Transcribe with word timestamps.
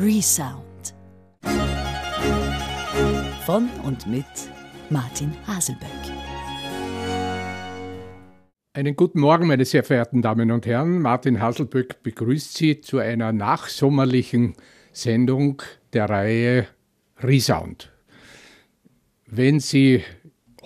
Resound. 0.00 0.94
Von 3.44 3.68
und 3.84 4.06
mit 4.06 4.24
Martin 4.90 5.32
Haselböck. 5.44 5.88
Einen 8.74 8.94
guten 8.94 9.18
Morgen, 9.18 9.48
meine 9.48 9.64
sehr 9.64 9.82
verehrten 9.82 10.22
Damen 10.22 10.52
und 10.52 10.66
Herren. 10.66 11.02
Martin 11.02 11.42
Haselböck 11.42 12.04
begrüßt 12.04 12.56
Sie 12.56 12.80
zu 12.80 12.98
einer 12.98 13.32
nachsommerlichen 13.32 14.54
Sendung 14.92 15.62
der 15.92 16.08
Reihe 16.08 16.68
Resound. 17.20 17.90
Wenn 19.26 19.58
Sie 19.58 20.04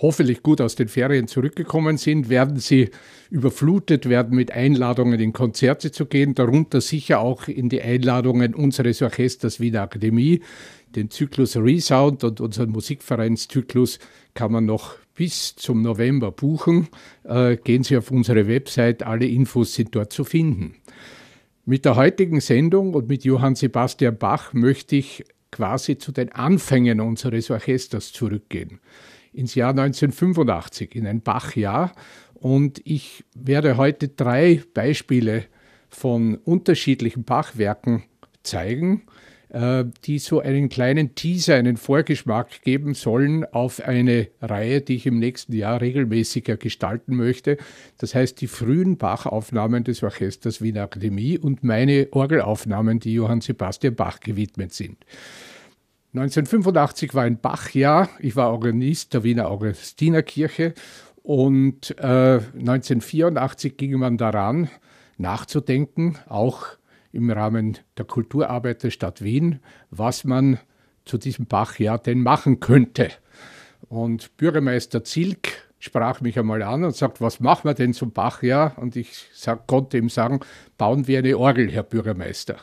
hoffentlich 0.03 0.43
gut 0.43 0.59
aus 0.59 0.75
den 0.75 0.89
Ferien 0.89 1.27
zurückgekommen 1.27 1.97
sind, 1.97 2.29
werden 2.29 2.59
Sie 2.59 2.89
überflutet 3.31 4.09
werden 4.09 4.35
mit 4.35 4.51
Einladungen 4.51 5.19
in 5.19 5.31
Konzerte 5.31 5.91
zu 5.91 6.05
gehen, 6.05 6.35
darunter 6.35 6.81
sicher 6.81 7.21
auch 7.21 7.47
in 7.47 7.69
die 7.69 7.81
Einladungen 7.81 8.53
unseres 8.53 9.01
Orchesters 9.01 9.61
Wiener 9.61 9.83
Akademie. 9.83 10.41
Den 10.95 11.09
Zyklus 11.09 11.55
Resound 11.55 12.23
und 12.25 12.41
unseren 12.41 12.69
Musikvereinszyklus 12.69 13.97
kann 14.33 14.51
man 14.51 14.65
noch 14.65 14.95
bis 15.15 15.55
zum 15.55 15.81
November 15.81 16.31
buchen. 16.31 16.89
Äh, 17.23 17.55
gehen 17.55 17.83
Sie 17.83 17.95
auf 17.95 18.11
unsere 18.11 18.47
Website, 18.47 19.03
alle 19.03 19.25
Infos 19.25 19.73
sind 19.73 19.95
dort 19.95 20.11
zu 20.11 20.25
finden. 20.25 20.75
Mit 21.65 21.85
der 21.85 21.95
heutigen 21.95 22.41
Sendung 22.41 22.93
und 22.93 23.07
mit 23.07 23.23
Johann 23.23 23.55
Sebastian 23.55 24.17
Bach 24.17 24.51
möchte 24.51 24.97
ich 24.97 25.23
quasi 25.49 25.97
zu 25.97 26.11
den 26.11 26.29
Anfängen 26.33 26.99
unseres 26.99 27.49
Orchesters 27.49 28.11
zurückgehen. 28.11 28.81
Ins 29.33 29.55
Jahr 29.55 29.71
1985, 29.71 30.95
in 30.95 31.07
ein 31.07 31.21
Bachjahr. 31.21 31.93
Und 32.33 32.81
ich 32.85 33.23
werde 33.35 33.77
heute 33.77 34.09
drei 34.09 34.61
Beispiele 34.73 35.45
von 35.89 36.35
unterschiedlichen 36.35 37.23
Bachwerken 37.23 38.03
zeigen, 38.43 39.03
äh, 39.49 39.85
die 40.05 40.19
so 40.19 40.39
einen 40.39 40.67
kleinen 40.67 41.15
Teaser, 41.15 41.55
einen 41.55 41.77
Vorgeschmack 41.77 42.63
geben 42.63 42.95
sollen 42.95 43.45
auf 43.45 43.81
eine 43.81 44.27
Reihe, 44.41 44.81
die 44.81 44.95
ich 44.95 45.05
im 45.05 45.19
nächsten 45.19 45.53
Jahr 45.53 45.79
regelmäßiger 45.79 46.57
gestalten 46.57 47.15
möchte. 47.15 47.57
Das 47.99 48.15
heißt, 48.15 48.41
die 48.41 48.47
frühen 48.47 48.97
Bachaufnahmen 48.97 49.83
des 49.83 50.03
Orchesters 50.03 50.61
Wiener 50.61 50.83
Akademie 50.83 51.37
und 51.37 51.63
meine 51.63 52.07
Orgelaufnahmen, 52.11 52.99
die 52.99 53.13
Johann 53.13 53.41
Sebastian 53.41 53.95
Bach 53.95 54.19
gewidmet 54.19 54.73
sind. 54.73 54.97
1985 56.15 57.15
war 57.15 57.23
ein 57.23 57.39
Bachjahr. 57.39 58.07
Ich 58.19 58.35
war 58.35 58.51
Organist 58.51 59.15
der 59.15 59.23
Wiener 59.23 59.49
Augustinerkirche 59.49 60.75
und 61.23 61.97
äh, 61.97 62.39
1984 62.39 63.77
ging 63.77 63.97
man 63.97 64.17
daran, 64.17 64.69
nachzudenken, 65.17 66.19
auch 66.27 66.67
im 67.11 67.31
Rahmen 67.31 67.79
der 67.97 68.05
Kulturarbeit 68.05 68.83
der 68.83 68.91
Stadt 68.91 69.23
Wien, 69.23 69.59
was 69.89 70.23
man 70.23 70.59
zu 71.05 71.17
diesem 71.17 71.47
Bachjahr 71.47 71.97
denn 71.97 72.21
machen 72.21 72.59
könnte. 72.59 73.09
Und 73.89 74.37
Bürgermeister 74.37 75.03
Zilk 75.03 75.67
sprach 75.79 76.21
mich 76.21 76.37
einmal 76.37 76.61
an 76.61 76.83
und 76.83 76.95
sagt, 76.95 77.21
was 77.21 77.39
machen 77.39 77.67
wir 77.67 77.73
denn 77.73 77.93
zum 77.93 78.11
Bachjahr? 78.11 78.77
Und 78.77 78.95
ich 78.95 79.29
sag, 79.33 79.65
konnte 79.65 79.97
ihm 79.97 80.09
sagen, 80.09 80.41
bauen 80.77 81.07
wir 81.07 81.19
eine 81.19 81.37
Orgel, 81.39 81.71
Herr 81.71 81.83
Bürgermeister. 81.83 82.57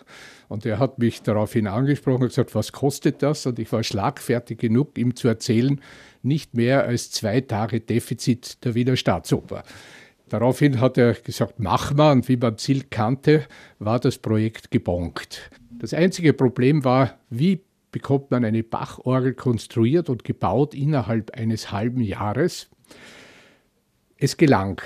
Und 0.51 0.67
er 0.67 0.81
hat 0.81 0.99
mich 0.99 1.23
daraufhin 1.23 1.69
angesprochen 1.69 2.23
und 2.23 2.31
gesagt, 2.31 2.57
was 2.57 2.73
kostet 2.73 3.23
das? 3.23 3.47
Und 3.47 3.61
ich 3.61 3.71
war 3.71 3.85
schlagfertig 3.85 4.59
genug, 4.59 4.99
ihm 4.99 5.15
zu 5.15 5.29
erzählen, 5.29 5.81
nicht 6.25 6.55
mehr 6.55 6.87
als 6.87 7.13
zwei 7.13 7.41
Tage 7.41 7.79
Defizit 7.79 8.65
der 8.65 8.75
Wiener 8.75 8.97
Staatsoper. 8.97 9.63
Daraufhin 10.29 10.81
hat 10.81 10.99
er 10.99 11.15
gesagt, 11.15 11.61
mach 11.61 11.95
mal. 11.95 12.11
Und 12.11 12.29
wie 12.29 12.37
man 12.37 12.59
Ziel 12.59 12.83
kannte, 12.91 13.47
war 13.79 14.01
das 14.01 14.19
Projekt 14.19 14.73
gebonkt. 14.73 15.53
Das 15.79 15.95
einzige 15.95 16.33
Problem 16.33 16.83
war, 16.83 17.21
wie 17.31 17.63
bekommt 17.93 18.33
man 18.33 18.45
eine 18.45 18.65
Bachorgel 18.65 19.35
konstruiert 19.35 20.11
und 20.11 20.25
gebaut 20.25 20.75
innerhalb 20.75 21.31
eines 21.31 21.71
halben 21.71 22.01
Jahres. 22.01 22.69
Es 24.17 24.37
gelang. 24.37 24.83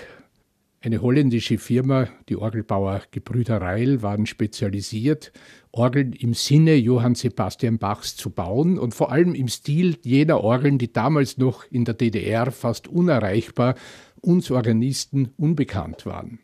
Eine 0.85 1.01
holländische 1.01 1.57
Firma, 1.57 2.09
die 2.29 2.37
Orgelbauer 2.37 3.01
Gebrüder 3.11 3.59
Reil, 3.59 4.03
waren 4.03 4.27
spezialisiert, 4.27 5.33
Orgeln 5.73 6.13
im 6.13 6.35
Sinne 6.35 6.75
Johann 6.75 7.15
Sebastian 7.15 7.79
Bachs 7.79 8.17
zu 8.17 8.29
bauen 8.29 8.79
und 8.79 8.95
vor 8.95 9.11
allem 9.11 9.35
im 9.35 9.49
Stil 9.49 9.97
jener 10.03 10.45
Orgeln, 10.45 10.77
die 10.77 10.93
damals 10.93 11.39
noch 11.39 11.65
in 11.71 11.87
der 11.87 11.95
DDR 11.95 12.51
fast 12.53 12.87
unerreichbar 12.87 13.77
uns 14.21 14.51
Organisten 14.51 15.31
unbekannt 15.39 16.05
waren. 16.05 16.39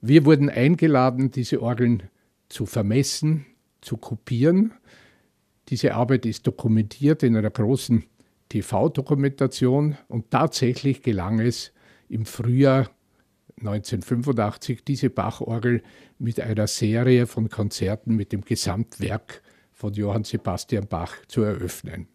Wir 0.00 0.24
wurden 0.24 0.50
eingeladen, 0.50 1.30
diese 1.30 1.62
Orgeln 1.62 2.02
zu 2.48 2.66
vermessen, 2.66 3.46
zu 3.80 3.96
kopieren. 3.96 4.72
Diese 5.68 5.94
Arbeit 5.94 6.26
ist 6.26 6.48
dokumentiert 6.48 7.22
in 7.22 7.36
einer 7.36 7.50
großen 7.50 8.06
TV-Dokumentation 8.48 9.96
und 10.08 10.32
tatsächlich 10.32 11.00
gelang 11.02 11.38
es 11.38 11.72
im 12.08 12.26
Frühjahr 12.26 12.90
1985 13.58 14.84
diese 14.84 15.08
Bachorgel 15.08 15.82
mit 16.18 16.40
einer 16.40 16.66
Serie 16.66 17.26
von 17.26 17.48
Konzerten 17.48 18.14
mit 18.14 18.32
dem 18.32 18.42
Gesamtwerk 18.42 19.42
von 19.72 19.94
Johann 19.94 20.24
Sebastian 20.24 20.86
Bach 20.86 21.14
zu 21.26 21.42
eröffnen. 21.42 22.08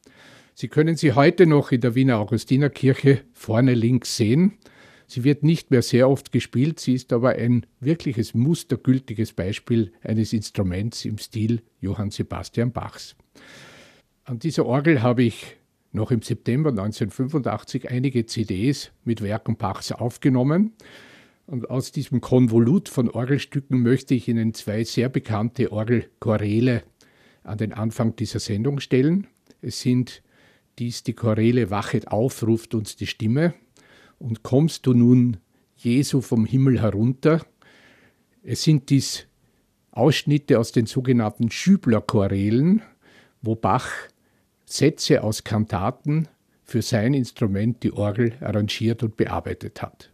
Sie 0.53 0.68
können 0.68 0.96
sie 0.96 1.13
heute 1.13 1.47
noch 1.47 1.72
in 1.72 1.81
der 1.81 1.96
Wiener 1.96 2.19
Augustinerkirche 2.19 3.22
vorne 3.34 3.74
links 3.74 4.18
sehen. 4.18 4.59
Sie 5.07 5.24
wird 5.24 5.44
nicht 5.44 5.72
mehr 5.72 5.81
sehr 5.81 6.09
oft 6.09 6.31
gespielt, 6.31 6.80
sie 6.80 6.94
ist 6.94 7.12
aber 7.12 7.31
ein 7.31 7.66
wirkliches 7.80 8.34
mustergültiges 8.34 9.34
Beispiel 9.34 9.91
eines 10.03 10.34
Instruments 10.34 11.06
im 11.06 11.18
Stil 11.18 11.63
Johann 11.80 12.12
Sebastian 12.12 12.72
Bachs. 12.72 13.16
An 14.24 14.40
dieser 14.40 14.66
Orgel 14.66 15.01
habe 15.01 15.24
ich 15.24 15.57
noch 15.91 16.12
im 16.12 16.22
September 16.22 16.69
1985 16.69 17.90
einige 17.90 18.25
CDs 18.25 18.91
mit 19.03 19.22
Werken 19.22 19.57
Bachs 19.57 19.91
aufgenommen. 19.91 20.74
Und 21.51 21.69
aus 21.69 21.91
diesem 21.91 22.22
Konvolut 22.22 22.88
von 22.88 23.09
Orgelstücken 23.09 23.81
möchte 23.81 24.13
ich 24.13 24.29
Ihnen 24.29 24.53
zwei 24.53 24.85
sehr 24.85 25.09
bekannte 25.09 25.73
Orgelchoräle 25.73 26.81
an 27.44 27.57
den 27.57 27.73
Anfang 27.73 28.16
dieser 28.16 28.39
Sendung 28.39 28.79
stellen. 28.79 29.28
Es 29.62 29.81
sind 29.81 30.23
dies 30.79 31.03
die 31.03 31.12
Choräle 31.12 31.69
Wachet 31.69 32.07
auf, 32.07 32.41
ruft 32.47 32.73
uns 32.73 32.95
die 32.95 33.06
Stimme. 33.06 33.53
Und 34.17 34.44
kommst 34.44 34.85
du 34.85 34.94
nun, 34.94 35.38
Jesu, 35.75 36.22
vom 36.22 36.45
Himmel 36.45 36.81
herunter? 36.81 37.45
Es 38.44 38.63
sind 38.63 38.89
dies 38.89 39.28
Ausschnitte 39.91 40.57
aus 40.57 40.72
den 40.72 40.85
sogenannten 40.85 41.51
Schübler-Chorälen, 41.51 42.81
wo 43.41 43.56
Bach 43.56 43.91
Sätze 44.63 45.22
aus 45.22 45.44
Kantaten 45.44 46.29
für 46.63 46.81
sein 46.81 47.13
Instrument, 47.13 47.83
die 47.83 47.91
Orgel, 47.91 48.35
arrangiert 48.39 49.03
und 49.03 49.18
bearbeitet 49.18 49.81
hat. 49.81 50.11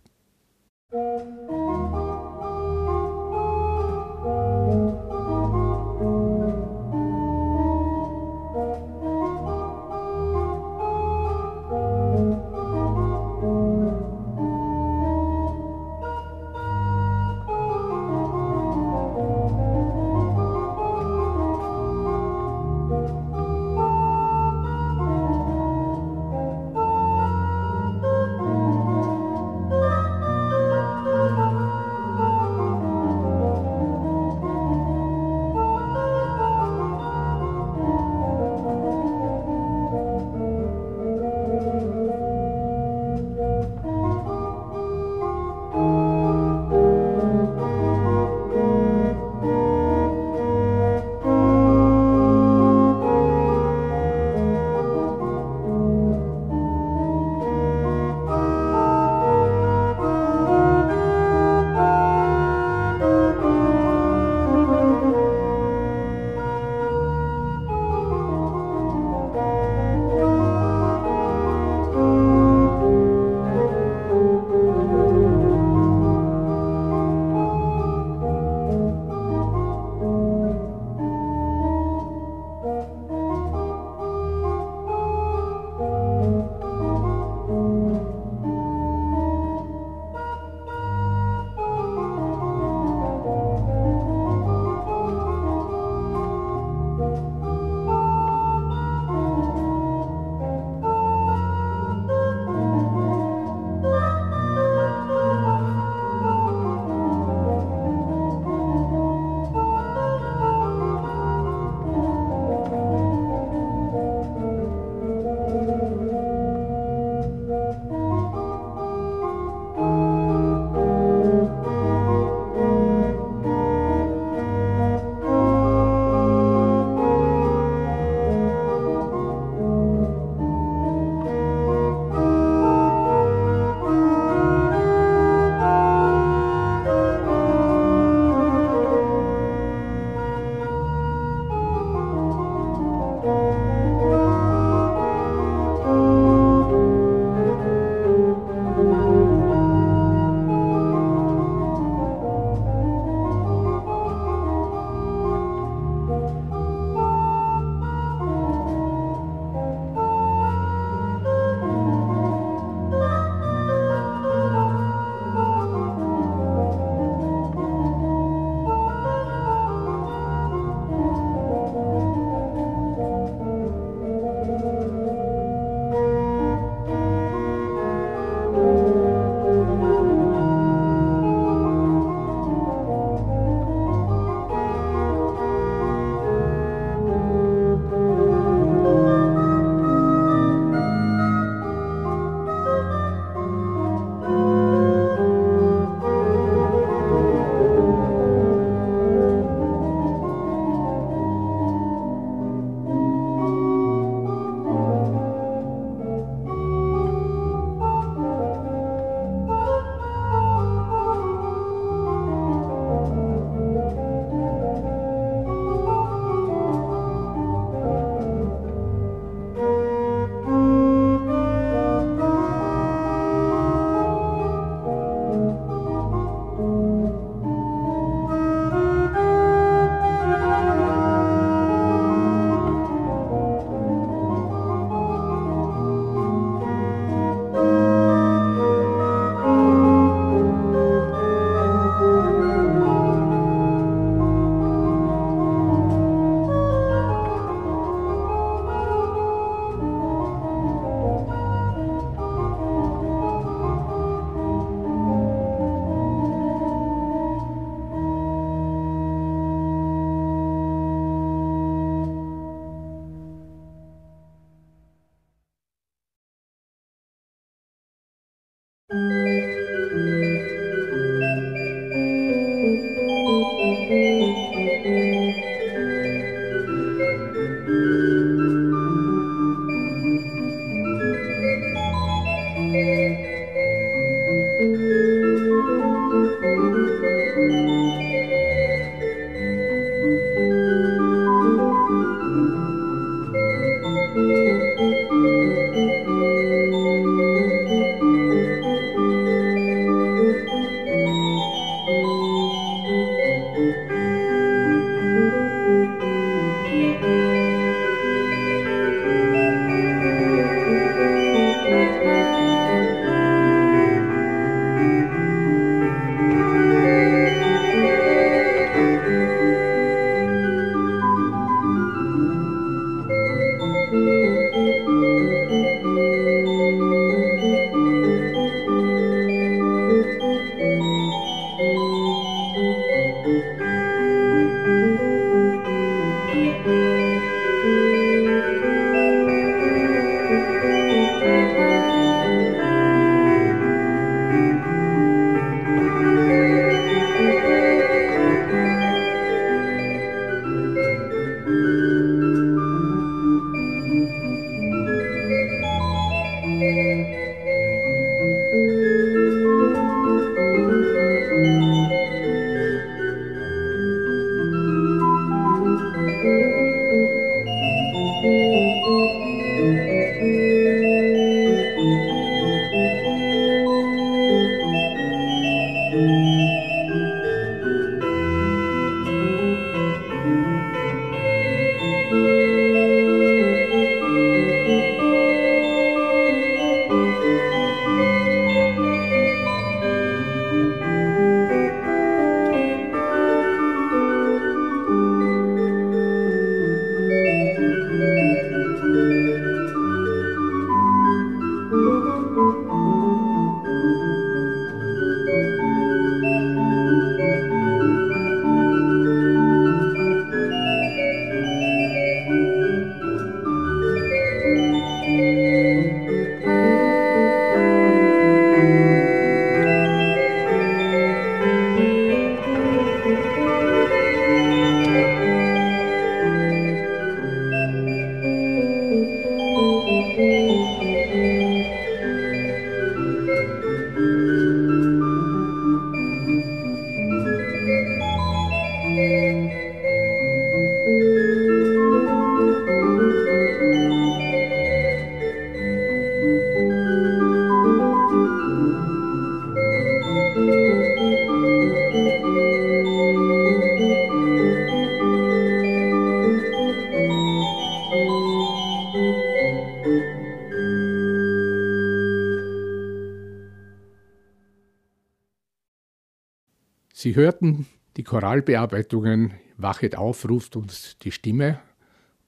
Hörten 467.17 467.65
die 467.97 468.03
Choralbearbeitungen 468.03 469.33
Wachet 469.57 469.97
auf, 469.97 470.29
ruft 470.29 470.55
uns 470.55 470.97
die 471.01 471.11
Stimme 471.11 471.59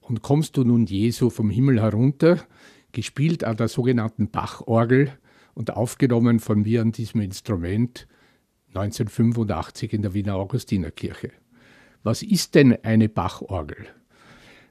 und 0.00 0.20
kommst 0.20 0.56
du 0.56 0.64
nun 0.64 0.84
Jesu 0.84 1.30
vom 1.30 1.48
Himmel 1.48 1.80
herunter, 1.80 2.44
gespielt 2.90 3.44
an 3.44 3.56
der 3.56 3.68
sogenannten 3.68 4.30
Bachorgel 4.30 5.16
und 5.54 5.74
aufgenommen 5.76 6.40
von 6.40 6.62
mir 6.62 6.82
an 6.82 6.90
diesem 6.90 7.20
Instrument 7.20 8.08
1985 8.74 9.92
in 9.92 10.02
der 10.02 10.12
Wiener 10.12 10.34
Augustinerkirche. 10.34 11.30
Was 12.02 12.22
ist 12.22 12.56
denn 12.56 12.76
eine 12.82 13.08
Bachorgel? 13.08 13.86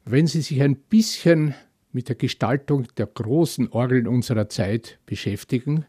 Wenn 0.03 0.27
Sie 0.27 0.41
sich 0.41 0.61
ein 0.61 0.75
bisschen 0.75 1.55
mit 1.93 2.09
der 2.09 2.17
Gestaltung 2.17 2.87
der 2.97 3.07
großen 3.07 3.69
Orgeln 3.69 4.05
unserer 4.05 4.49
Zeit 4.49 4.99
beschäftigen, 5.05 5.85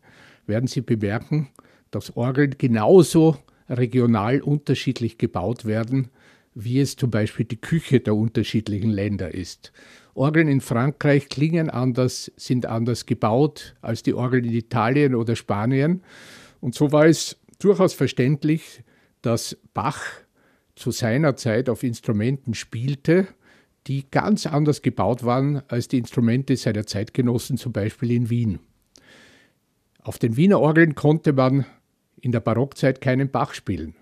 werden 0.46 0.68
Sie 0.68 0.82
bemerken, 0.82 1.48
dass 1.90 2.16
Orgeln 2.16 2.54
genauso 2.58 3.36
regional 3.70 4.40
unterschiedlich 4.42 5.16
gebaut 5.16 5.64
werden, 5.64 6.08
wie 6.54 6.80
es 6.80 6.96
zum 6.96 7.10
Beispiel 7.10 7.46
die 7.46 7.60
Küche 7.60 8.00
der 8.00 8.14
unterschiedlichen 8.14 8.90
Länder 8.90 9.32
ist. 9.32 9.72
Orgeln 10.14 10.48
in 10.48 10.60
Frankreich 10.60 11.28
klingen 11.28 11.70
anders, 11.70 12.32
sind 12.36 12.66
anders 12.66 13.06
gebaut 13.06 13.76
als 13.80 14.02
die 14.02 14.14
Orgeln 14.14 14.44
in 14.44 14.52
Italien 14.52 15.14
oder 15.14 15.36
Spanien. 15.36 16.02
Und 16.60 16.74
so 16.74 16.92
war 16.92 17.06
es 17.06 17.38
durchaus 17.58 17.94
verständlich, 17.94 18.82
dass 19.22 19.56
Bach 19.72 20.02
zu 20.74 20.90
seiner 20.90 21.36
Zeit 21.36 21.68
auf 21.68 21.82
Instrumenten 21.82 22.54
spielte, 22.54 23.28
die 23.86 24.10
ganz 24.10 24.46
anders 24.46 24.82
gebaut 24.82 25.24
waren 25.24 25.62
als 25.68 25.88
die 25.88 25.98
Instrumente 25.98 26.56
seiner 26.56 26.86
Zeitgenossen, 26.86 27.56
zum 27.56 27.72
Beispiel 27.72 28.10
in 28.10 28.30
Wien. 28.30 28.58
Auf 30.02 30.18
den 30.18 30.36
Wiener 30.36 30.60
Orgeln 30.60 30.94
konnte 30.94 31.32
man 31.32 31.66
in 32.20 32.32
der 32.32 32.40
Barockzeit 32.40 33.00
keinen 33.00 33.30
Bach 33.30 33.54
spielen, 33.54 33.94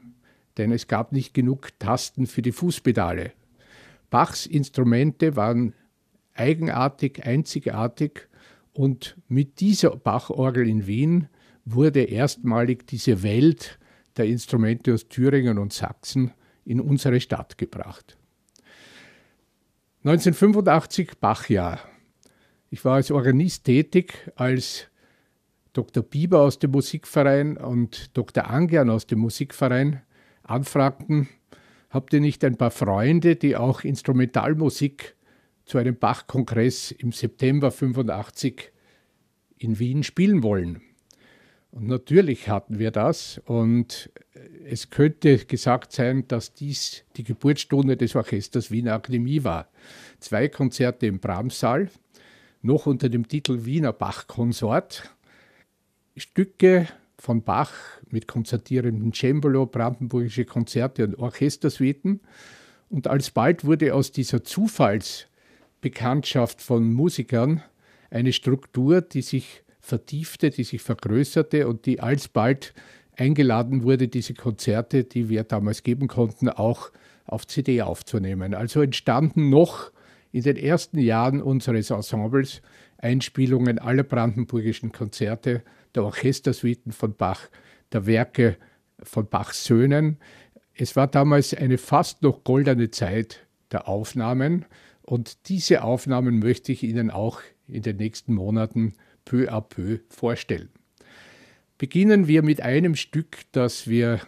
denn 0.57 0.73
es 0.73 0.89
gab 0.89 1.13
nicht 1.13 1.35
genug 1.35 1.79
Tasten 1.79 2.27
für 2.27 2.43
die 2.43 2.53
Fußpedale. 2.53 3.33
Bachs 4.11 4.47
Instrumente 4.47 5.37
waren 5.37 5.75
eigenartig, 6.35 7.25
einzigartig 7.25 8.29
und 8.73 9.17
mit 9.29 9.61
dieser 9.61 9.97
Bachorgel 9.97 10.69
in 10.69 10.87
Wien 10.87 11.29
wurde 11.65 12.03
erstmalig 12.03 12.87
diese 12.87 13.23
Welt 13.23 13.79
der 14.17 14.27
Instrumente 14.27 14.95
aus 14.95 15.09
Thüringen 15.09 15.59
und 15.59 15.73
Sachsen 15.73 16.33
in 16.65 16.81
unsere 16.81 17.21
Stadt 17.21 17.59
gebracht. 17.59 18.17
1985 20.05 21.19
Bachjahr. 21.19 21.81
Ich 22.71 22.85
war 22.85 22.97
als 22.97 23.11
Organist 23.11 23.65
tätig, 23.65 24.31
als 24.37 24.88
Dr. 25.79 26.03
Bieber 26.03 26.41
aus 26.41 26.59
dem 26.59 26.73
Musikverein 26.73 27.57
und 27.57 28.17
Dr. 28.17 28.51
Angian 28.51 28.91
aus 28.91 29.07
dem 29.07 29.21
Musikverein 29.21 30.03
anfragten, 30.43 31.29
habt 31.89 32.13
ihr 32.13 32.19
nicht 32.21 32.45
ein 32.45 32.57
paar 32.57 32.73
Freunde, 32.73 33.37
die 33.37 33.55
auch 33.55 33.85
Instrumentalmusik 33.85 35.15
zu 35.67 35.79
einem 35.79 35.97
Bach-Kongress 35.97 36.91
im 36.91 37.13
September 37.13 37.71
85 37.71 38.73
in 39.59 39.79
Wien 39.79 40.03
spielen 40.03 40.43
wollen? 40.43 40.83
Und 41.71 41.87
natürlich 41.87 42.49
hatten 42.49 42.81
wir 42.81 42.91
das 42.91 43.41
und 43.45 44.11
es 44.65 44.91
könnte 44.91 45.39
gesagt 45.45 45.93
sein, 45.93 46.27
dass 46.27 46.55
dies 46.55 47.05
die 47.17 47.23
Geburtsstunde 47.23 47.97
des 47.97 48.17
Orchesters 48.17 48.73
Wiener 48.73 48.95
Akademie 48.95 49.45
war. 49.45 49.69
Zwei 50.19 50.49
Konzerte 50.49 51.07
im 51.07 51.21
Brahmssaal, 51.21 51.89
noch 52.63 52.87
unter 52.87 53.09
dem 53.09 53.29
Titel 53.29 53.65
Wiener 53.65 53.93
Bach-Konsort 53.93 55.15
Stücke 56.21 56.87
von 57.19 57.43
Bach 57.43 57.73
mit 58.11 58.29
konzertierenden 58.29 59.13
Cembalo, 59.13 59.67
brandenburgische 59.67 60.45
Konzerte 60.45 61.05
und 61.05 61.19
Orchestersuiten. 61.19 62.21
Und 62.89 63.09
alsbald 63.09 63.65
wurde 63.65 63.93
aus 63.95 64.13
dieser 64.13 64.45
Zufallsbekanntschaft 64.45 66.63
von 66.63 66.93
Musikern 66.93 67.65
eine 68.11 68.33
Struktur, 68.33 69.03
die 69.03 69.23
sich 69.23 69.65
vertiefte, 69.81 70.51
die 70.51 70.65
sich 70.65 70.83
vergrößerte 70.83 71.69
und 71.69 71.87
die 71.87 72.01
alsbald 72.01 72.75
eingeladen 73.17 73.83
wurde, 73.83 74.09
diese 74.09 74.35
Konzerte, 74.35 75.05
die 75.05 75.29
wir 75.29 75.45
damals 75.45 75.83
geben 75.83 76.09
konnten, 76.09 76.49
auch 76.49 76.91
auf 77.25 77.47
CD 77.47 77.83
aufzunehmen. 77.83 78.55
Also 78.55 78.81
entstanden 78.81 79.51
noch 79.51 79.93
in 80.31 80.43
den 80.43 80.57
ersten 80.57 80.99
Jahren 80.99 81.43
unseres 81.43 81.91
Ensembles 81.91 82.63
Einspielungen 82.99 83.79
aller 83.79 84.03
brandenburgischen 84.03 84.93
Konzerte 84.93 85.63
der 85.95 86.05
Orchestersuiten 86.05 86.93
von 86.93 87.15
Bach, 87.15 87.49
der 87.93 88.07
Werke 88.07 88.57
von 89.03 89.29
Bachs 89.29 89.65
Söhnen. 89.65 90.19
Es 90.75 90.97
war 90.97 91.07
damals 91.07 91.55
eine 91.55 91.79
fast 91.79 92.23
noch 92.23 92.45
goldene 92.45 92.91
Zeit 92.91 93.47
der 93.71 93.89
Aufnahmen 93.89 94.65
und 95.03 95.49
diese 95.49 95.83
Aufnahmen 95.83 96.39
möchte 96.39 96.73
ich 96.73 96.83
Ihnen 96.83 97.11
auch 97.11 97.41
in 97.67 97.83
den 97.83 97.97
nächsten 97.97 98.35
Monaten 98.35 98.95
peu 99.25 99.51
à 99.51 99.61
peu 99.61 100.01
vorstellen. 100.09 100.71
Beginnen 101.79 102.27
wir 102.27 102.43
mit 102.43 102.61
einem 102.61 102.95
Stück, 102.95 103.39
das 103.53 103.87
wir 103.87 104.21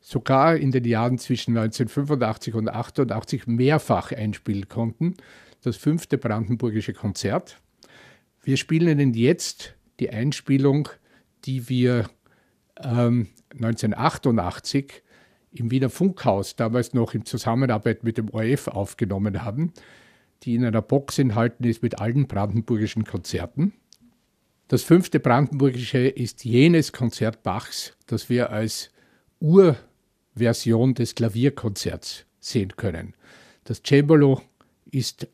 sogar 0.00 0.56
in 0.56 0.72
den 0.72 0.84
Jahren 0.84 1.18
zwischen 1.18 1.56
1985 1.56 2.54
und 2.54 2.68
1988 2.68 3.46
mehrfach 3.46 4.12
einspielen 4.12 4.68
konnten, 4.68 5.14
das 5.62 5.76
fünfte 5.76 6.18
Brandenburgische 6.18 6.92
Konzert. 6.92 7.60
Wir 8.42 8.56
spielen 8.56 8.98
Ihnen 8.98 9.14
jetzt 9.14 9.77
die 10.00 10.10
Einspielung 10.10 10.88
die 11.44 11.68
wir 11.68 12.08
ähm, 12.80 13.28
1988 13.52 15.02
im 15.52 15.70
Wiener 15.70 15.90
Funkhaus, 15.90 16.56
damals 16.56 16.94
noch 16.94 17.14
in 17.14 17.24
Zusammenarbeit 17.24 18.04
mit 18.04 18.18
dem 18.18 18.28
ORF 18.30 18.68
aufgenommen 18.68 19.42
haben, 19.42 19.72
die 20.42 20.54
in 20.54 20.64
einer 20.64 20.82
Box 20.82 21.18
enthalten 21.18 21.64
ist 21.64 21.82
mit 21.82 22.00
allen 22.00 22.26
brandenburgischen 22.26 23.04
Konzerten. 23.04 23.72
Das 24.68 24.82
fünfte 24.82 25.18
brandenburgische 25.18 26.06
ist 26.06 26.44
jenes 26.44 26.92
Konzert 26.92 27.42
Bachs, 27.42 27.96
das 28.06 28.28
wir 28.28 28.50
als 28.50 28.90
Urversion 29.40 30.94
des 30.94 31.14
Klavierkonzerts 31.14 32.26
sehen 32.40 32.76
können. 32.76 33.14
Das 33.64 33.82
Cembalo 33.82 34.42
ist 34.90 35.26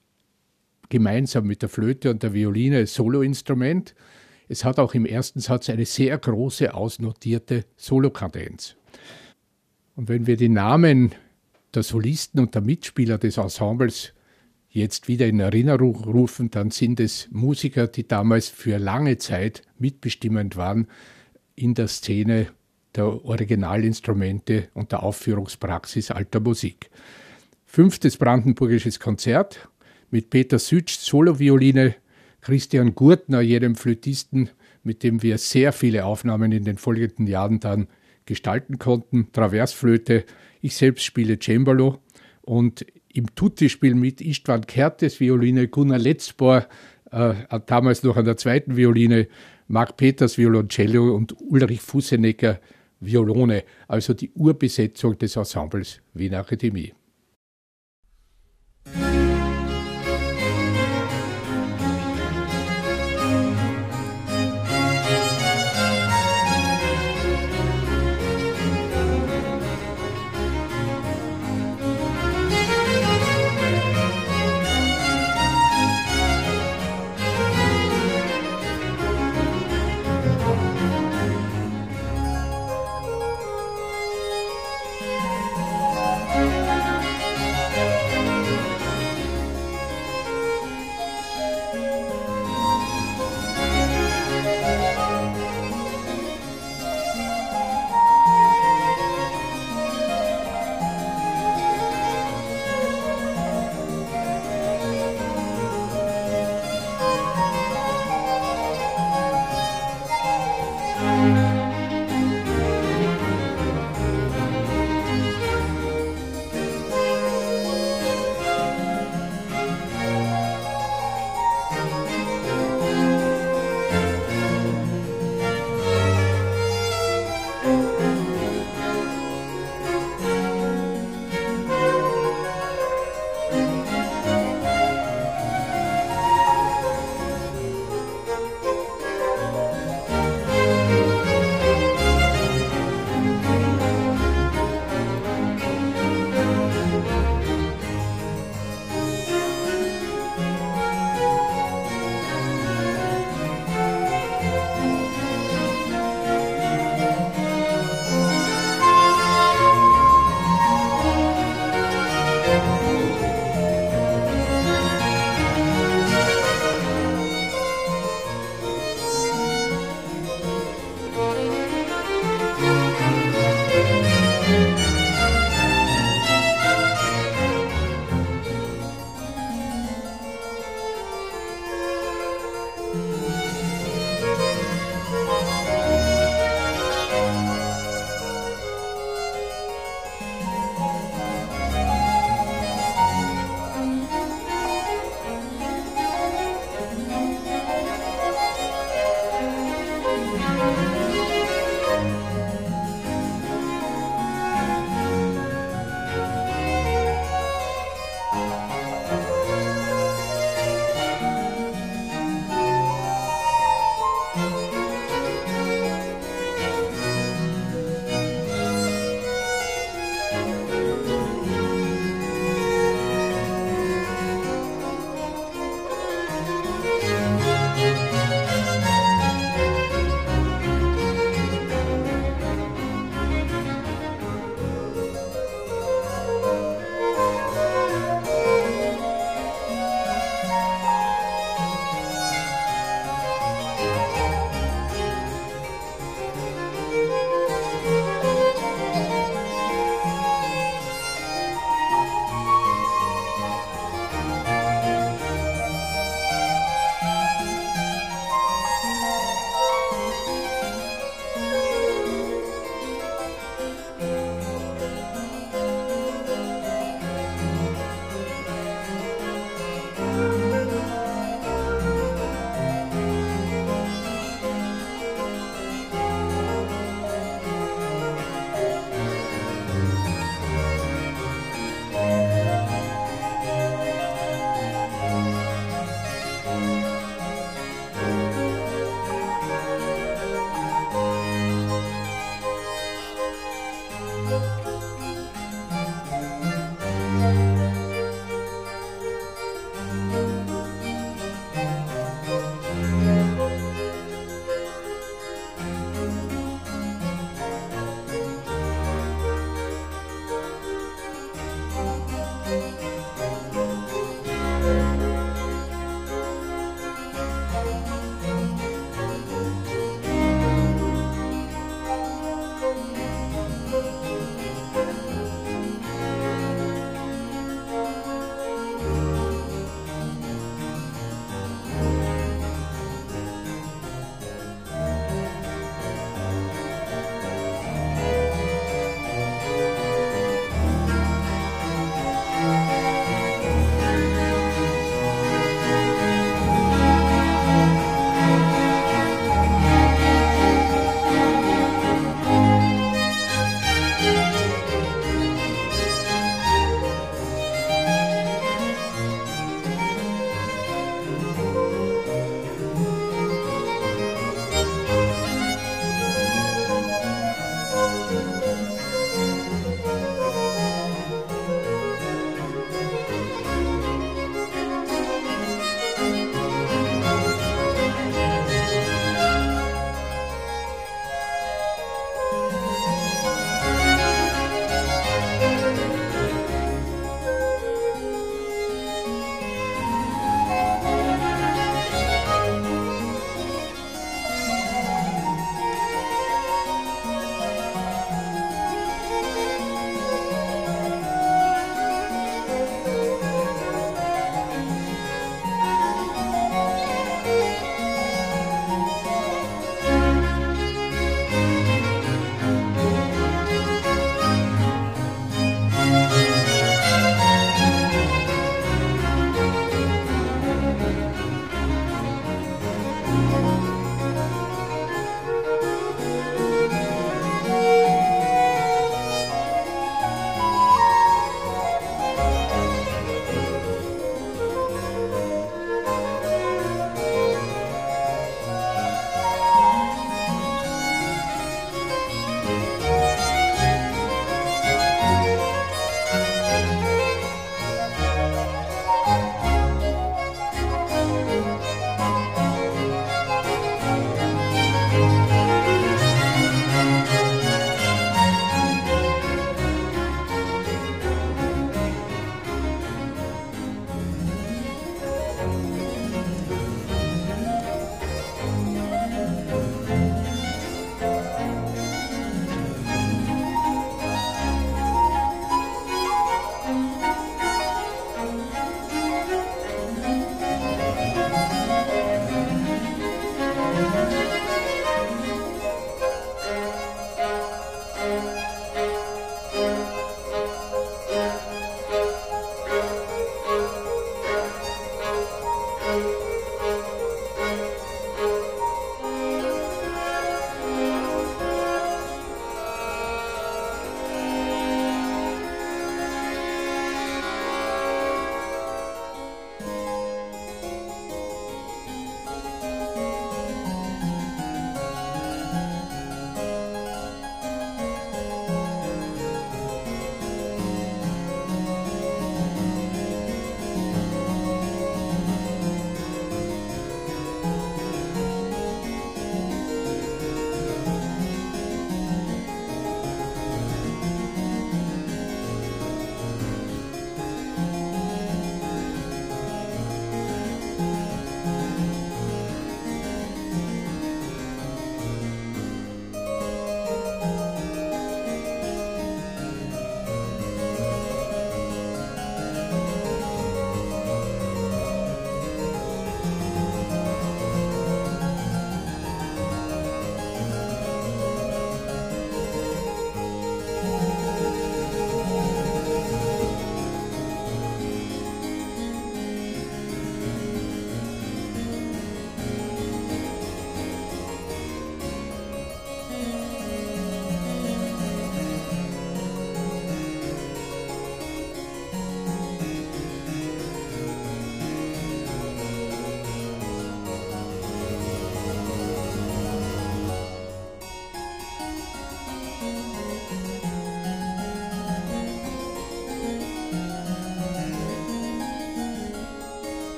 gemeinsam 0.88 1.46
mit 1.46 1.62
der 1.62 1.68
Flöte 1.68 2.10
und 2.10 2.22
der 2.22 2.32
Violine 2.32 2.86
Soloinstrument. 2.86 3.94
Es 4.48 4.64
hat 4.64 4.78
auch 4.78 4.94
im 4.94 5.06
ersten 5.06 5.40
Satz 5.40 5.70
eine 5.70 5.86
sehr 5.86 6.18
große 6.18 6.74
ausnotierte 6.74 7.64
Solokadenz. 7.76 8.76
Und 9.96 10.08
wenn 10.08 10.26
wir 10.26 10.36
die 10.36 10.48
Namen 10.48 11.14
der 11.74 11.82
Solisten 11.82 12.40
und 12.40 12.54
der 12.54 12.62
Mitspieler 12.62 13.18
des 13.18 13.36
Ensembles 13.36 14.12
jetzt 14.68 15.08
wieder 15.08 15.26
in 15.26 15.40
Erinnerung 15.40 15.96
rufen, 15.96 16.50
dann 16.50 16.70
sind 16.70 17.00
es 17.00 17.28
Musiker, 17.30 17.86
die 17.86 18.06
damals 18.06 18.48
für 18.48 18.78
lange 18.78 19.18
Zeit 19.18 19.62
mitbestimmend 19.78 20.56
waren 20.56 20.88
in 21.54 21.74
der 21.74 21.88
Szene 21.88 22.48
der 22.94 23.24
Originalinstrumente 23.24 24.68
und 24.74 24.92
der 24.92 25.02
Aufführungspraxis 25.02 26.10
alter 26.10 26.40
Musik. 26.40 26.90
Fünftes 27.64 28.16
Brandenburgisches 28.16 29.00
Konzert 29.00 29.68
mit 30.10 30.30
Peter 30.30 30.58
Sütsch 30.58 30.98
Solovioline, 30.98 31.96
Christian 32.44 32.94
Gurtner, 32.94 33.40
jedem 33.40 33.74
Flötisten, 33.74 34.50
mit 34.82 35.02
dem 35.02 35.22
wir 35.22 35.38
sehr 35.38 35.72
viele 35.72 36.04
Aufnahmen 36.04 36.52
in 36.52 36.64
den 36.64 36.76
folgenden 36.76 37.26
Jahren 37.26 37.58
dann 37.58 37.88
gestalten 38.26 38.78
konnten, 38.78 39.32
Traversflöte. 39.32 40.24
Ich 40.60 40.76
selbst 40.76 41.04
spiele 41.04 41.38
Cembalo 41.40 42.00
und 42.42 42.84
im 43.14 43.34
Tutti-Spiel 43.34 43.94
mit 43.94 44.20
Istvan 44.20 44.66
Kertes 44.66 45.20
Violine, 45.20 45.68
Gunnar 45.68 45.98
Letzbohr, 45.98 46.66
äh, 47.10 47.32
damals 47.64 48.02
noch 48.02 48.18
an 48.18 48.26
der 48.26 48.36
zweiten 48.36 48.76
Violine, 48.76 49.26
Marc 49.66 49.96
Peters 49.96 50.36
Violoncello 50.36 51.16
und 51.16 51.34
Ulrich 51.40 51.80
Fussenecker 51.80 52.60
Violone, 53.00 53.64
also 53.88 54.12
die 54.12 54.30
Urbesetzung 54.32 55.16
des 55.16 55.36
Ensembles 55.36 56.02
Wiener 56.12 56.40
Akademie. 56.40 56.92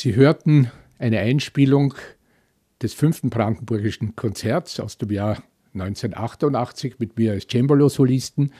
Sie 0.00 0.16
hörten 0.16 0.70
eine 0.98 1.18
Einspielung 1.18 1.92
des 2.80 2.94
fünften 2.94 3.28
Brandenburgischen 3.28 4.16
Konzerts 4.16 4.80
aus 4.80 4.96
dem 4.96 5.10
Jahr 5.10 5.42
1988 5.74 6.94
mit 6.98 7.18
mir 7.18 7.32
als 7.32 7.46
Cembalo-Solisten, 7.46 8.54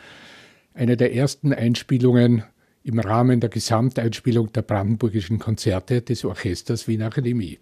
eine 0.74 0.98
der 0.98 1.14
ersten 1.14 1.54
Einspielungen 1.54 2.44
im 2.82 2.98
Rahmen 2.98 3.40
der 3.40 3.48
Gesamteinspielung 3.48 4.52
der 4.52 4.60
Brandenburgischen 4.60 5.38
Konzerte 5.38 6.02
des 6.02 6.26
Orchesters 6.26 6.86
Wiener 6.86 7.06
Akademie. 7.06 7.58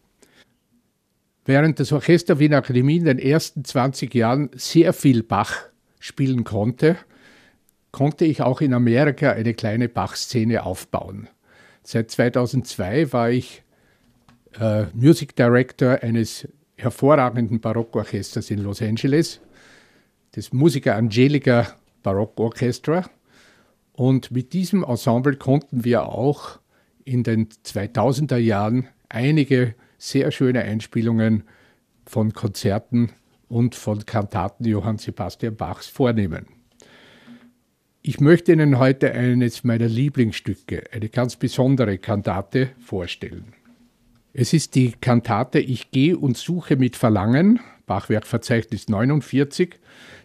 Während 1.45 1.79
das 1.79 1.93
Orchester 1.93 2.41
Wiener 2.41 2.57
Akademie 2.57 2.97
in 2.97 3.05
den 3.05 3.21
ersten 3.21 3.65
20 3.65 4.13
Jahren 4.13 4.51
sehr 4.55 4.93
viel 4.93 5.23
Bach 5.23 5.55
spielen 6.01 6.43
konnte, 6.43 6.97
konnte 7.93 8.25
ich 8.25 8.43
auch 8.43 8.61
in 8.61 8.75
Amerika 8.75 9.31
eine 9.31 9.55
kleine 9.55 9.89
Bach-Szene 9.89 10.65
aufbauen. 10.65 11.29
Seit 11.85 12.11
2002 12.11 13.13
war 13.13 13.31
ich 13.31 13.63
äh, 14.59 14.85
Music 14.95 15.37
Director 15.37 16.03
eines 16.03 16.49
hervorragenden 16.77 17.61
Barockorchesters 17.61 18.51
in 18.51 18.61
Los 18.61 18.83
Angeles, 18.83 19.41
das 20.33 20.53
Musiker 20.53 20.97
Angelica 20.97 21.67
Barockorchestra. 22.03 23.09
Und 23.93 24.31
mit 24.31 24.53
diesem 24.53 24.85
Ensemble 24.85 25.37
konnten 25.37 25.85
wir 25.85 26.07
auch 26.07 26.61
in 27.05 27.25
den 27.25 27.49
2000er 27.49 28.37
Jahren 28.37 28.89
einige 29.09 29.75
sehr 29.99 30.31
schöne 30.31 30.63
Einspielungen 30.63 31.43
von 32.07 32.33
Konzerten 32.33 33.11
und 33.49 33.75
von 33.75 34.07
Kantaten 34.07 34.65
Johann 34.65 34.99
Sebastian 34.99 35.57
Bachs 35.57 35.89
vornehmen. 35.89 36.47
Ich 38.03 38.21
möchte 38.21 38.53
Ihnen 38.53 38.79
heute 38.79 39.13
eines 39.13 39.65
meiner 39.65 39.89
Lieblingsstücke, 39.89 40.85
eine 40.93 41.09
ganz 41.09 41.37
besondere 41.37 41.99
Kantate, 41.99 42.71
vorstellen. 42.79 43.58
Es 44.35 44.53
ist 44.53 44.75
die 44.75 44.93
Kantate 44.93 45.59
Ich 45.59 45.91
gehe 45.91 46.17
und 46.17 46.37
suche 46.37 46.77
mit 46.77 46.97
Verlangen, 46.97 47.61
Bachwerkverzeichnis 47.87 48.89
49, 48.89 49.77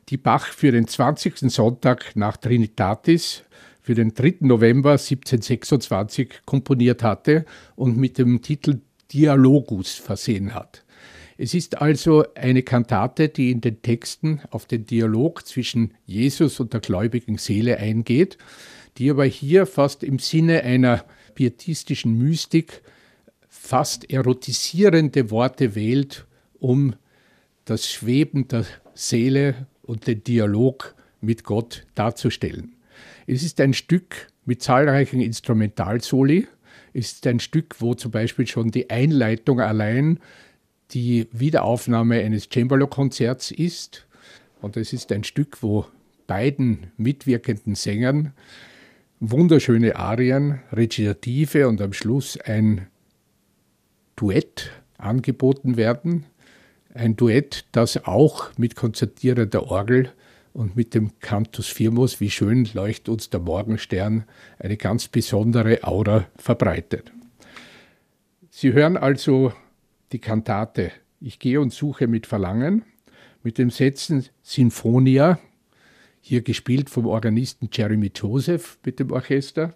die 0.10 0.18
Bach 0.18 0.48
für 0.48 0.72
den 0.72 0.88
20. 0.88 1.50
Sonntag 1.50 2.16
nach 2.16 2.36
Trinitatis 2.36 3.44
für 3.82 3.96
den 3.96 4.14
3. 4.14 4.36
November 4.42 4.92
1726 4.92 6.42
komponiert 6.46 7.02
hatte 7.02 7.46
und 7.76 7.96
mit 7.98 8.18
dem 8.18 8.42
Titel 8.42 8.82
Dialogus 9.14 9.94
versehen 9.94 10.54
hat. 10.54 10.84
Es 11.38 11.54
ist 11.54 11.82
also 11.82 12.26
eine 12.36 12.62
Kantate, 12.62 13.30
die 13.30 13.52
in 13.52 13.62
den 13.62 13.82
Texten 13.82 14.42
auf 14.52 14.66
den 14.66 14.86
Dialog 14.86 15.48
zwischen 15.48 15.94
Jesus 16.06 16.60
und 16.60 16.74
der 16.74 16.82
gläubigen 16.82 17.38
Seele 17.38 17.78
eingeht, 17.78 18.38
die 18.98 19.10
aber 19.10 19.26
hier 19.26 19.66
fast 19.66 20.04
im 20.04 20.20
Sinne 20.20 20.64
einer 20.64 21.06
pietistischen 21.36 22.18
Mystik 22.18 22.82
fast 23.64 24.12
erotisierende 24.12 25.32
Worte 25.32 25.74
wählt, 25.74 26.26
um 26.60 26.96
das 27.64 27.90
Schweben 27.90 28.50
der 28.50 28.66
Seele 28.94 29.68
und 29.84 30.06
den 30.06 30.22
Dialog 30.22 30.94
mit 31.22 31.46
Gott 31.46 31.86
darzustellen. 31.96 32.74
Es 33.26 33.42
ist 33.42 33.62
ein 33.62 33.74
Stück 33.74 34.28
mit 34.44 34.62
zahlreichen 34.62 35.22
Instrumentalsoli. 35.22 36.46
Es 36.94 37.14
ist 37.14 37.26
ein 37.26 37.40
Stück, 37.40 37.76
wo 37.80 37.94
zum 37.94 38.12
Beispiel 38.12 38.46
schon 38.48 38.70
die 38.70 38.90
Einleitung 38.90 39.62
allein 39.62 40.20
die 40.92 41.28
Wiederaufnahme 41.32 42.20
eines 42.20 42.50
Cembalo-Konzerts 42.50 43.52
ist. 43.52 44.06
Und 44.62 44.76
es 44.76 44.92
ist 44.92 45.10
ein 45.14 45.24
Stück, 45.24 45.64
wo 45.64 45.86
beiden 46.28 46.92
mitwirkenden 46.98 47.76
Sängern 47.76 48.34
wunderschöne 49.22 49.96
Arien, 49.96 50.60
Rezitative 50.74 51.70
und 51.70 51.80
am 51.80 51.94
Schluss 51.94 52.38
ein 52.38 52.88
Duett 54.16 54.72
angeboten 54.98 55.78
werden. 55.78 56.26
Ein 56.94 57.16
Duett, 57.16 57.66
das 57.72 58.06
auch 58.06 58.52
mit 58.58 58.76
konzertierender 58.76 59.68
Orgel 59.68 60.12
und 60.54 60.76
mit 60.76 60.94
dem 60.94 61.20
Cantus 61.20 61.68
Firmus, 61.68 62.20
wie 62.20 62.30
schön 62.30 62.68
leuchtet 62.74 63.10
uns 63.10 63.30
der 63.30 63.40
Morgenstern, 63.40 64.26
eine 64.60 64.78
ganz 64.78 65.08
besondere 65.08 65.84
Aura 65.84 66.28
verbreitet. 66.36 67.12
Sie 68.50 68.74
hören 68.74 68.98
also 68.98 69.52
die 70.12 70.20
Kantate 70.20 70.92
Ich 71.20 71.40
gehe 71.40 71.60
und 71.60 71.74
suche 71.74 72.08
mit 72.08 72.28
Verlangen 72.28 72.86
mit 73.44 73.58
dem 73.58 73.70
Sätzen 73.70 74.26
Sinfonia, 74.42 75.38
hier 76.22 76.42
gespielt 76.42 76.90
vom 76.90 77.06
Organisten 77.06 77.70
Jeremy 77.72 78.12
Joseph 78.16 78.80
mit 78.86 79.00
dem 79.00 79.12
Orchester. 79.12 79.76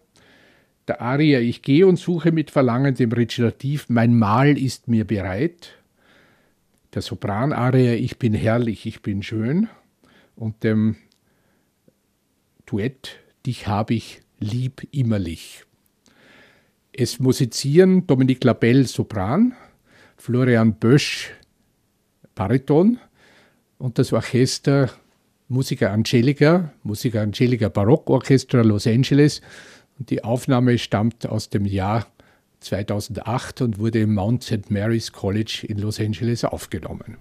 Der 0.87 1.01
Aria 1.01 1.39
Ich 1.39 1.61
gehe 1.61 1.85
und 1.85 1.97
suche 1.97 2.31
mit 2.31 2.49
Verlangen 2.49 2.95
dem 2.95 3.11
Rezitativ 3.11 3.87
Mein 3.89 4.17
Mahl 4.17 4.57
ist 4.57 4.87
mir 4.87 5.05
bereit. 5.05 5.73
Der 6.93 7.01
Sopran-Aria 7.01 7.93
Ich 7.93 8.17
bin 8.17 8.33
herrlich, 8.33 8.85
ich 8.85 9.01
bin 9.01 9.21
schön 9.21 9.67
und 10.35 10.63
dem 10.63 10.95
Duett 12.65 13.19
Dich 13.45 13.67
hab 13.67 13.91
ich 13.91 14.21
lieb 14.39 14.87
immerlich. 14.91 15.65
Es 16.93 17.19
musizieren 17.19 18.07
Dominique 18.07 18.43
Labelle 18.43 18.85
Sopran, 18.85 19.53
Florian 20.17 20.73
Bösch 20.73 21.31
Bariton 22.33 22.99
und 23.77 23.99
das 23.99 24.13
Orchester 24.13 24.89
Musiker 25.49 25.91
Angelica, 25.91 26.73
Musiker 26.83 27.21
Angelica 27.21 27.69
Barockorchestra 27.69 28.61
Los 28.61 28.87
Angeles. 28.87 29.41
Und 29.99 30.09
die 30.09 30.23
Aufnahme 30.23 30.77
stammt 30.77 31.27
aus 31.27 31.49
dem 31.49 31.65
Jahr 31.65 32.07
2008 32.59 33.61
und 33.61 33.79
wurde 33.79 33.99
im 33.99 34.13
Mount 34.13 34.43
St. 34.43 34.69
Mary's 34.69 35.11
College 35.11 35.65
in 35.67 35.77
Los 35.77 35.99
Angeles 35.99 36.43
aufgenommen. 36.43 37.17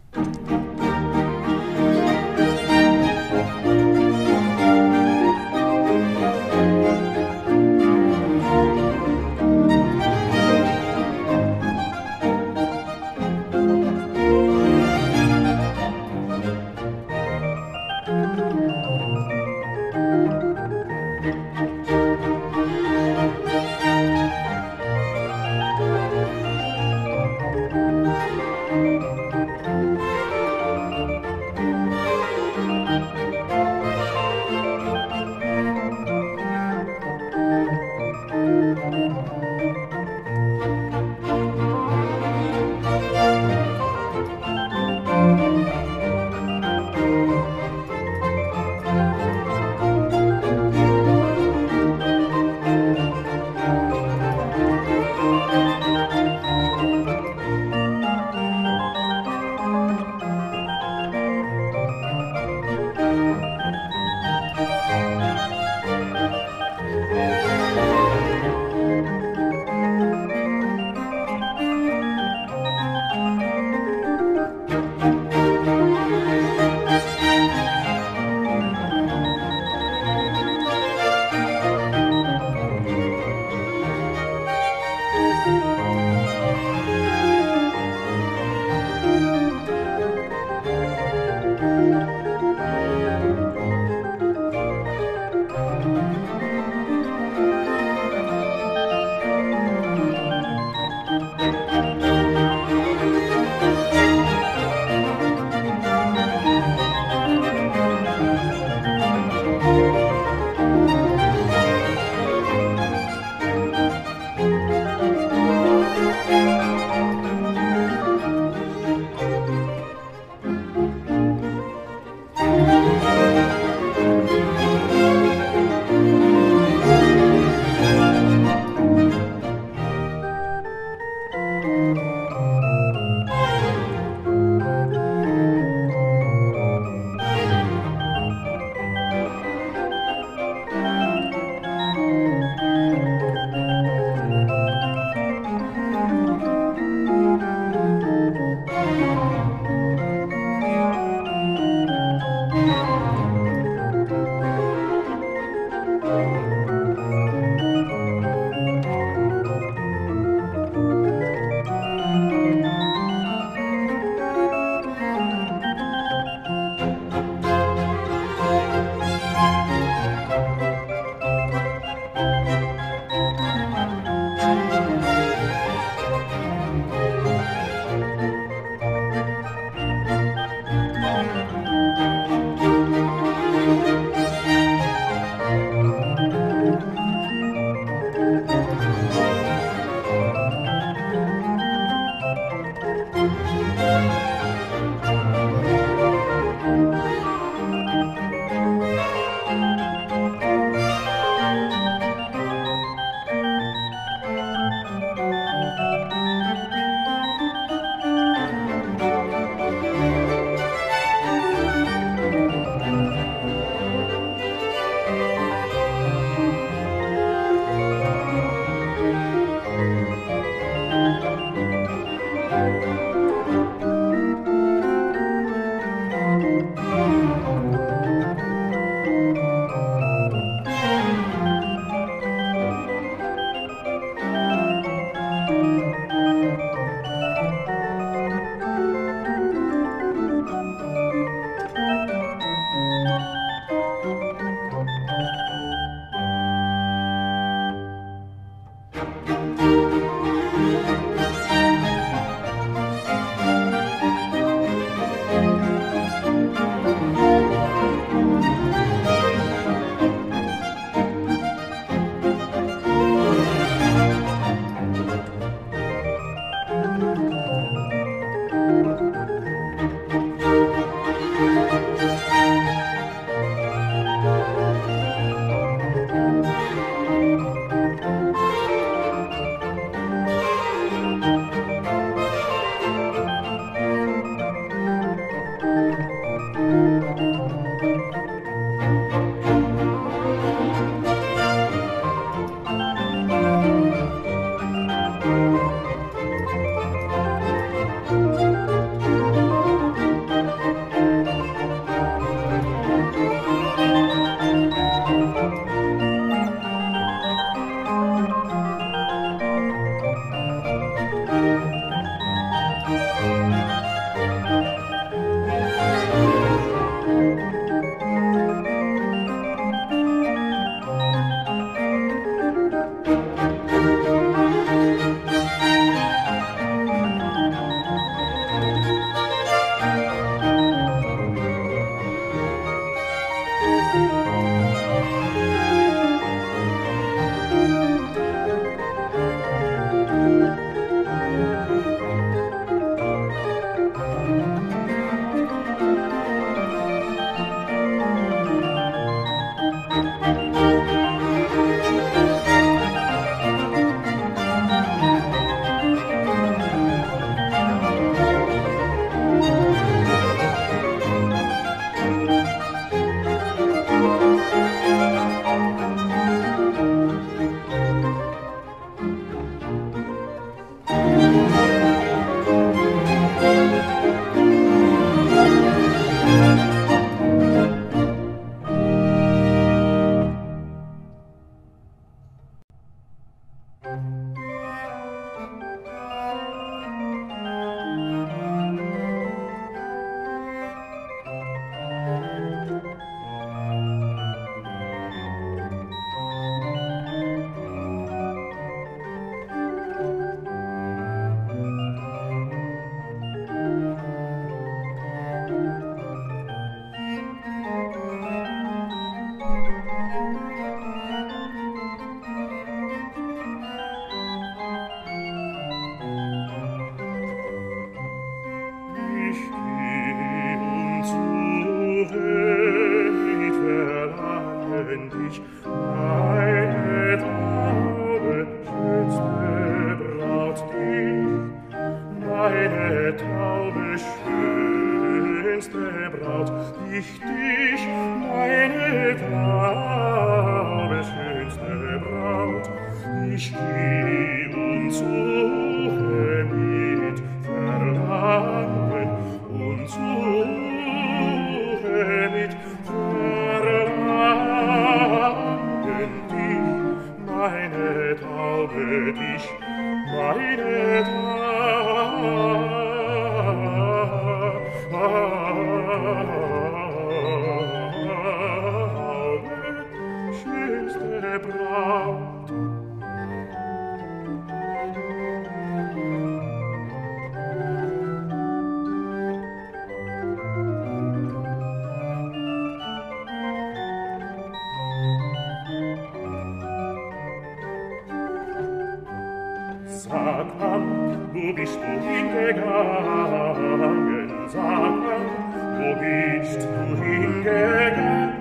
gegangen. 497.47 498.35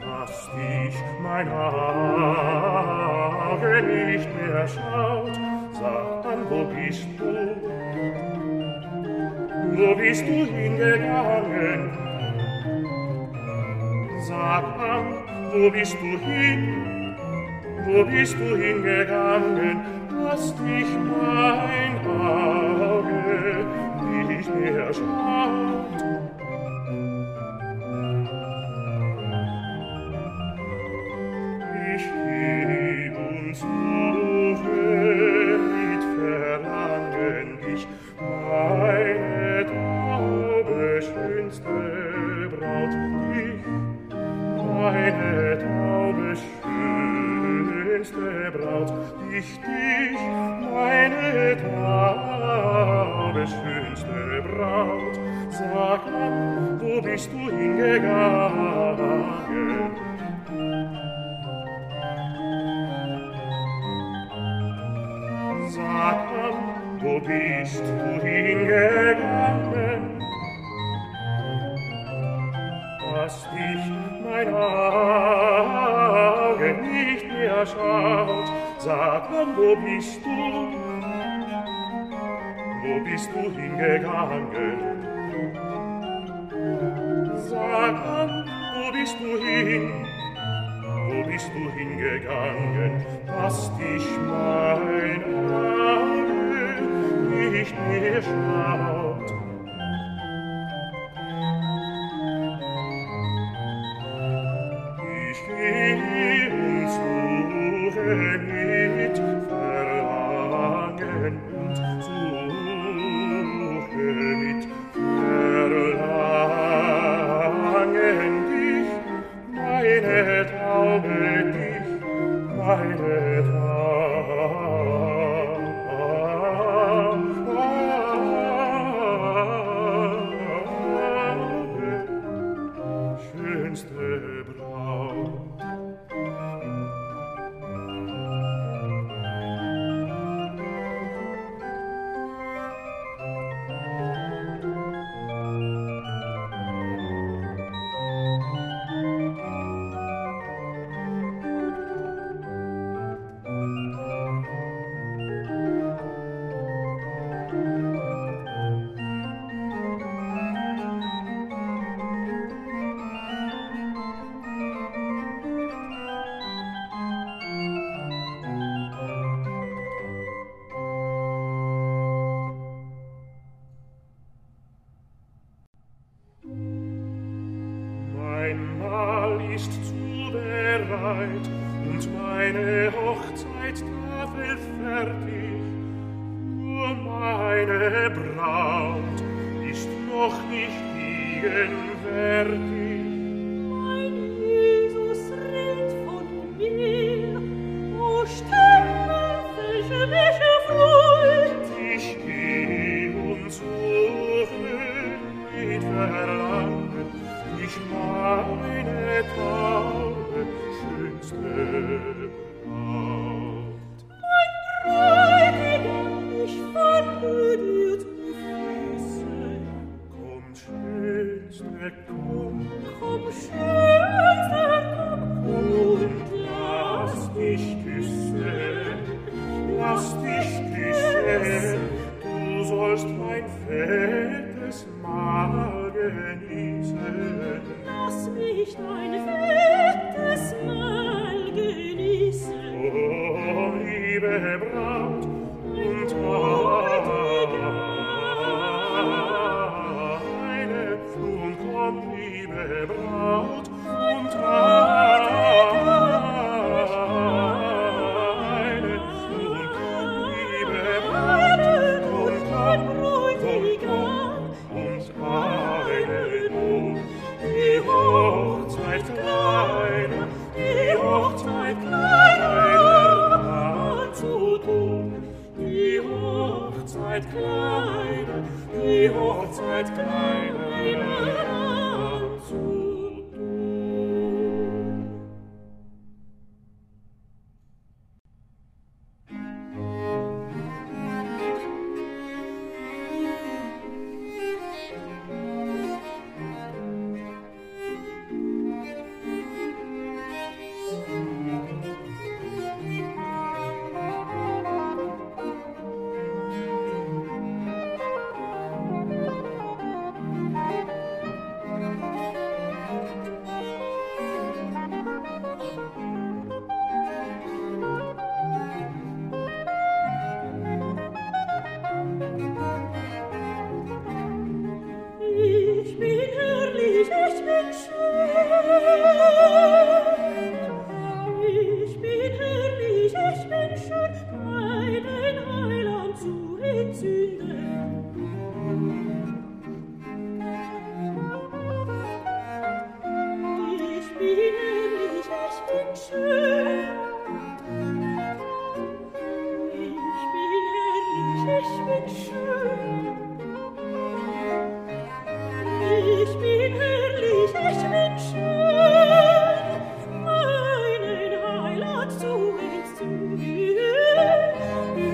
Dass 0.00 0.50
dich 0.56 0.96
mein 1.22 1.48
Auge 1.48 1.72
nicht 3.82 4.28
mehr 4.36 4.66
schaut, 4.66 5.36
sag 5.72 6.22
dann, 6.24 6.40
wo 6.50 6.64
bist 6.64 7.08
du? 7.18 7.32
Wo 9.76 9.94
bist 9.94 10.22
du 10.26 10.44
hingegangen? 10.56 11.80
Sag 14.28 14.64
an, 14.94 15.04
wo 15.52 15.70
bist 15.70 15.96
du 16.02 16.18
hin? 16.18 16.62
Wo 17.86 18.04
bist 18.04 18.34
du 18.34 18.56
hingegangen? 18.56 19.76
Lass 20.24 20.54
dich 20.56 20.90
mein 21.08 21.94
Auge 22.06 23.17
nicht 24.38 24.54
mehr 24.54 24.94
schaut 24.94 26.07
bist 83.18 83.30
du 83.34 83.50
hingegangen? 83.50 84.78
Sag 87.50 87.96
an, 88.06 88.44
wo 88.76 88.92
bist 88.92 89.16
du 89.18 89.30
hin? 89.44 90.06
Wo 91.08 91.24
bist 91.28 91.50
du 91.52 91.62
hingegangen? 91.76 93.04
Hast 93.26 93.72
dich 93.80 94.06
mal 94.28 94.67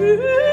you. 0.04 0.43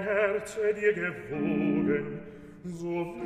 Herze 0.00 0.74
dir 0.74 0.92
gewogen, 0.92 2.20
so 2.64 3.17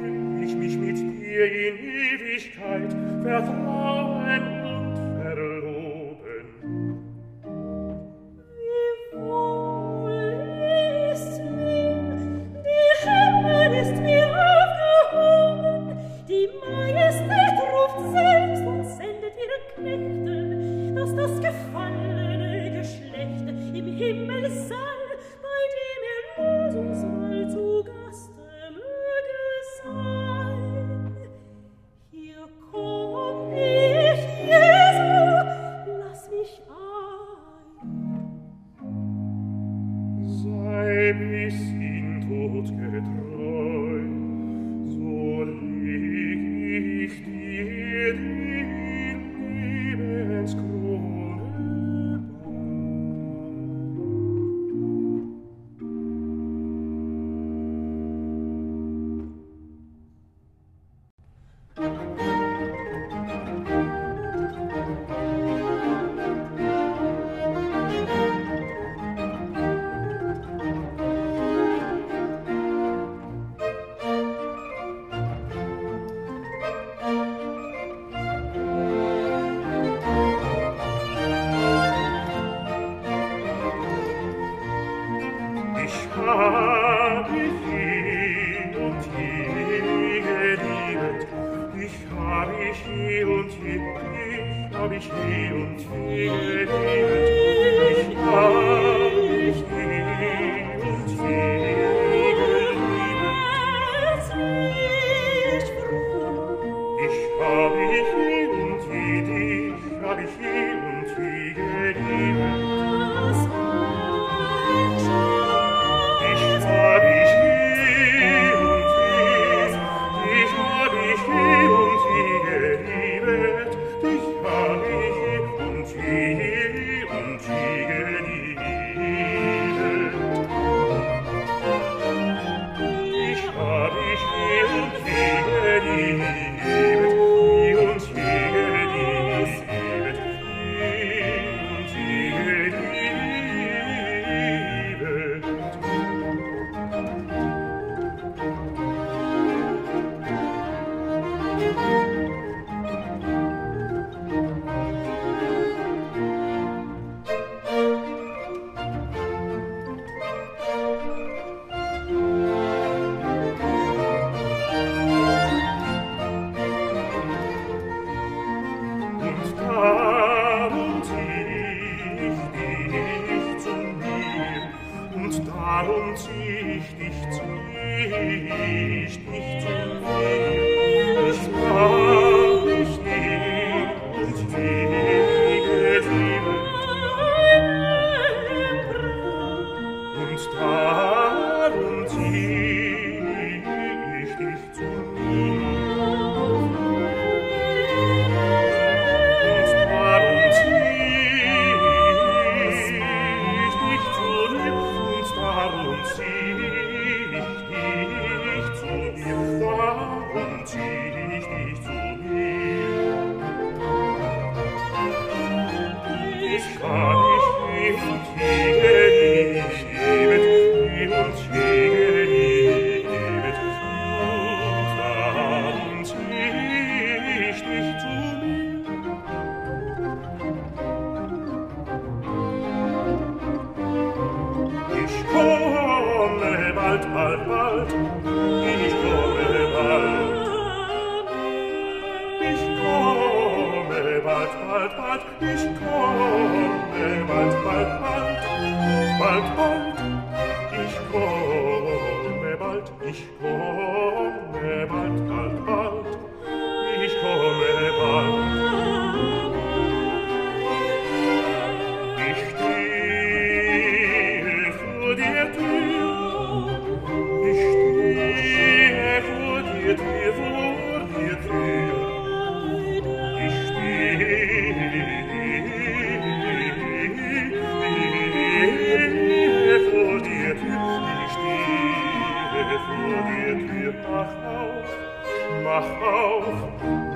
mach 285.83 286.07
auf, 286.07 286.45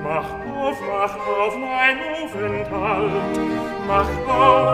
mach 0.03 0.29
auf, 0.55 0.77
mach 0.81 1.15
auf 1.27 1.57
mein 1.57 1.97
Ofenthalt, 2.23 3.11
mach 3.87 4.11
auf, 4.27 4.66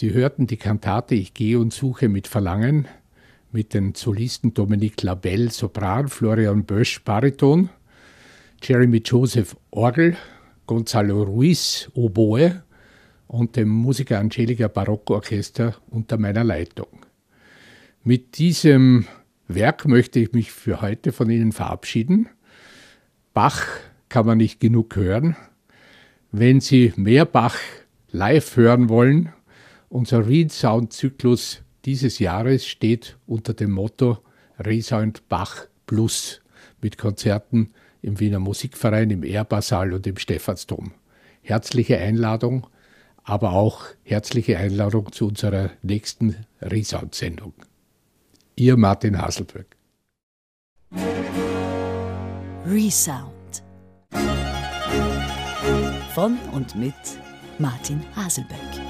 Sie 0.00 0.14
hörten 0.14 0.46
die 0.46 0.56
Kantate 0.56 1.14
Ich 1.14 1.34
gehe 1.34 1.58
und 1.58 1.74
suche 1.74 2.08
mit 2.08 2.26
Verlangen 2.26 2.88
mit 3.52 3.74
den 3.74 3.94
Solisten 3.94 4.54
Dominique 4.54 5.02
Labelle 5.02 5.50
Sopran, 5.50 6.08
Florian 6.08 6.64
Bösch 6.64 7.04
Bariton, 7.04 7.68
Jeremy 8.62 9.02
Joseph 9.04 9.54
Orgel, 9.70 10.16
Gonzalo 10.66 11.22
Ruiz 11.24 11.90
Oboe 11.92 12.62
und 13.26 13.56
dem 13.56 13.68
Musiker 13.68 14.20
Angelica 14.20 14.68
Barockorchester 14.68 15.76
unter 15.90 16.16
meiner 16.16 16.44
Leitung. 16.44 17.04
Mit 18.02 18.38
diesem 18.38 19.06
Werk 19.48 19.86
möchte 19.86 20.18
ich 20.18 20.32
mich 20.32 20.50
für 20.50 20.80
heute 20.80 21.12
von 21.12 21.28
Ihnen 21.28 21.52
verabschieden. 21.52 22.26
Bach 23.34 23.66
kann 24.08 24.24
man 24.24 24.38
nicht 24.38 24.60
genug 24.60 24.96
hören. 24.96 25.36
Wenn 26.32 26.60
Sie 26.62 26.94
mehr 26.96 27.26
Bach 27.26 27.58
live 28.12 28.56
hören 28.56 28.88
wollen, 28.88 29.34
unser 29.90 30.26
Resound-Zyklus 30.26 31.62
dieses 31.84 32.18
Jahres 32.18 32.66
steht 32.66 33.18
unter 33.26 33.52
dem 33.52 33.72
Motto 33.72 34.18
Resound 34.58 35.28
Bach 35.28 35.66
Plus 35.86 36.40
mit 36.80 36.96
Konzerten 36.96 37.70
im 38.00 38.18
Wiener 38.20 38.38
Musikverein, 38.38 39.10
im 39.10 39.24
Ehrbarsaal 39.24 39.92
und 39.92 40.06
im 40.06 40.16
Stephansdom. 40.16 40.92
Herzliche 41.42 41.98
Einladung, 41.98 42.66
aber 43.24 43.52
auch 43.52 43.84
herzliche 44.04 44.56
Einladung 44.56 45.12
zu 45.12 45.28
unserer 45.28 45.70
nächsten 45.82 46.36
Resound-Sendung. 46.62 47.52
Ihr 48.56 48.76
Martin 48.76 49.20
Haselböck. 49.20 49.76
Resound 52.66 53.62
Von 56.14 56.38
und 56.52 56.76
mit 56.76 56.94
Martin 57.58 58.02
Haselböck. 58.14 58.89